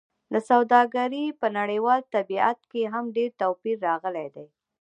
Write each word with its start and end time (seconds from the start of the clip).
د 0.33 0.35
سوداګرۍ 0.49 1.25
په 1.39 1.47
نړیوال 1.59 2.01
طبیعت 2.15 2.59
کې 2.71 2.81
هم 2.93 3.05
ډېر 3.15 3.29
توپیر 3.41 3.77
راغلی 3.87 4.27
دی. 4.35 4.47